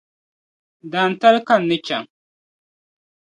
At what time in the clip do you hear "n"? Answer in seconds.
1.59-1.63